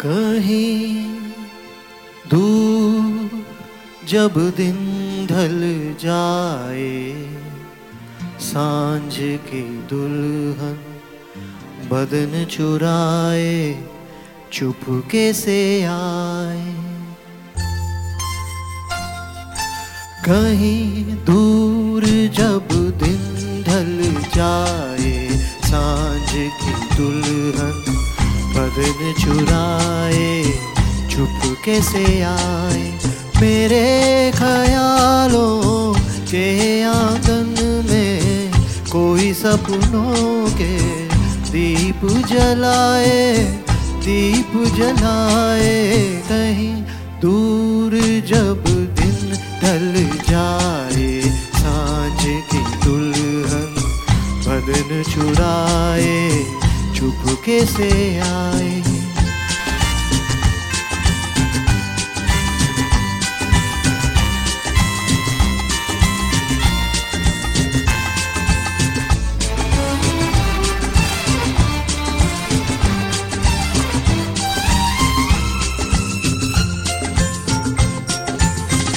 [0.00, 1.06] कहीं,
[2.30, 3.30] दूर
[4.08, 4.76] जब दिन
[5.30, 5.60] ढल
[6.00, 7.14] जाए,
[8.40, 10.78] साँझ की दुल्हन
[11.90, 13.84] बदन चुराए,
[14.52, 16.74] चुपके से आए।
[20.28, 28.15] कहीं, दूर जब दिन ढल जाए, साँझ की दुल्हन
[28.56, 30.28] बदन चुराए
[31.12, 32.84] चुप कैसे आए?
[33.40, 33.86] मेरे
[34.36, 35.92] ख्यालों
[36.30, 36.46] के
[36.82, 37.54] आँगन
[37.88, 38.52] में
[38.92, 40.74] कोई सपनों के
[41.50, 43.22] दीप जलाए
[44.06, 45.74] दीप जलाए
[46.28, 46.74] कहीं
[47.22, 47.92] दूर
[48.30, 48.64] जब
[48.98, 49.92] दिन ढल
[50.30, 51.20] जाए,
[51.60, 53.74] साँझ की दुल्हन
[54.46, 56.15] बदन चुराए
[57.46, 58.74] चुपके से आए।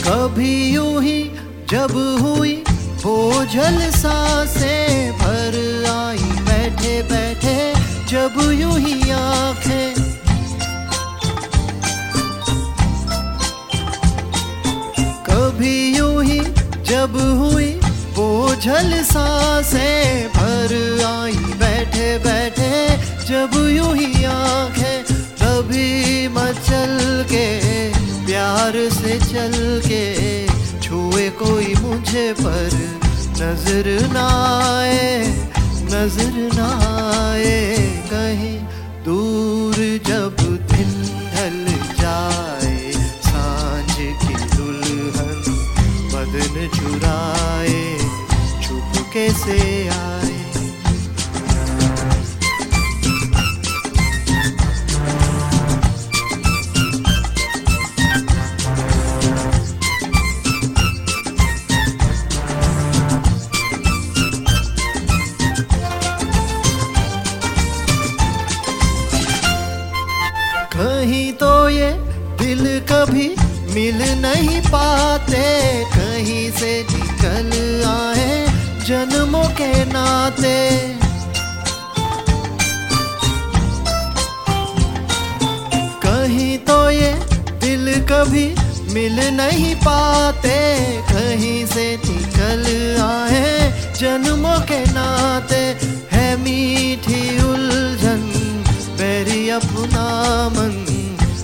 [0.07, 1.19] कभी यूँ ही
[1.69, 2.53] जब हुई
[3.03, 5.55] बोझल साँसें भर
[5.89, 7.57] आई बैठे बैठे
[8.09, 9.93] जब यूँ ही आँखें
[15.27, 16.39] कभी यूँ ही
[16.89, 17.71] जब हुई
[18.15, 20.73] वो बोझल साँसें भर
[21.05, 22.71] आई, बैठे बैठे
[23.27, 25.03] जब यूँ ही आँखें
[25.41, 27.47] तभी मचल के,
[28.25, 29.53] प्यार से चल
[29.85, 30.03] के
[30.81, 32.69] छुए कोई मुझे पर
[33.39, 34.27] नज़र ना
[34.73, 35.58] आए।
[35.91, 36.67] नज़र ना
[37.17, 38.57] आए, कहीं,
[39.05, 39.75] दूर
[40.07, 40.35] जब
[40.71, 40.91] दिन
[41.33, 41.57] ढल
[42.01, 42.91] जाए,
[43.27, 45.41] साँझ की दुल्हन
[46.13, 47.81] बदन चुराए,
[48.63, 49.13] छुप
[49.43, 50.18] से आए
[70.79, 71.89] कहीं तो ये
[72.39, 73.27] दिल कभी
[73.73, 75.41] मिल नहीं पाते।
[75.85, 77.49] कहीं से निकल
[77.87, 78.45] आए
[78.87, 80.55] जन्मों के नाते।
[86.05, 87.13] कहीं तो ये
[87.65, 88.47] दिल कभी
[88.93, 90.57] मिल नहीं पाते।
[91.11, 92.65] कहीं से निकल
[93.03, 93.47] आए
[93.99, 95.68] जन्मों के नाते।
[100.49, 100.85] अपना मन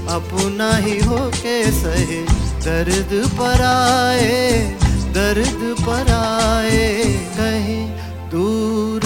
[0.10, 2.22] अपना ही हो के सहे।
[2.66, 4.60] दर्द पर आए,
[5.14, 7.04] दर्द पर आए,
[7.38, 7.90] कहीं,
[8.30, 9.05] दूर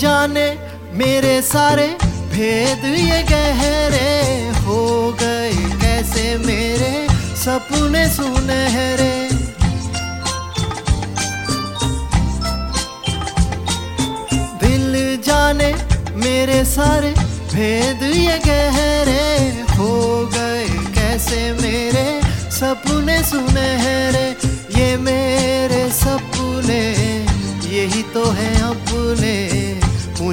[0.00, 0.46] जाने,
[0.94, 1.86] मेरे सारे
[2.32, 4.12] भेद ये गहरे
[4.64, 4.78] हो
[5.12, 5.52] गए।
[5.82, 6.92] कैसे मेरे
[7.36, 9.12] सपने सुनहरे?
[14.62, 14.92] दिल
[15.26, 15.70] जाने,
[16.16, 17.14] मेरे सारे
[17.54, 18.79] भेद ये गहरे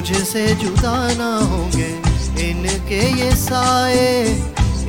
[0.08, 1.88] मुझसे जुदा ना होंगे।
[2.50, 4.24] इनके ये साए,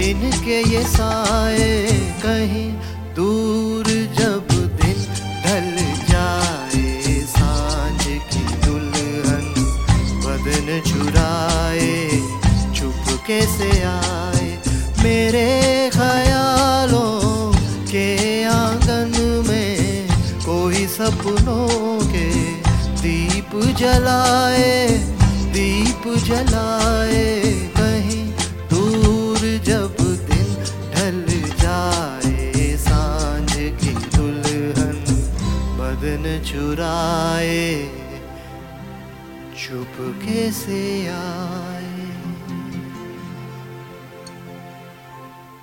[0.02, 1.88] इनके ये साए।
[2.24, 2.70] कहीं
[3.16, 3.86] दूर
[4.20, 5.02] जब दिन
[5.44, 5.76] ढल
[6.12, 9.52] जाए, साँझ की दुल्हन
[10.24, 12.08] बदन चुराए,
[12.76, 14.58] चुपके से आए।
[15.04, 17.52] मेरे ख्यालों
[17.92, 18.08] के
[18.44, 20.08] आँगन में
[20.46, 22.30] कोई सपनों के
[23.02, 25.09] दीप जलाए।
[26.30, 27.26] जलाए
[27.78, 28.26] कहीं
[28.72, 29.96] दूर जब
[30.28, 30.50] दिन
[30.94, 31.26] ढल
[31.62, 35.02] जाए, साँझ की दुल्हन
[35.80, 37.66] बदन चुराए,
[39.58, 41.79] चुपके से आए।